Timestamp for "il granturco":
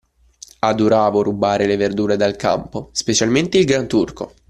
3.59-4.33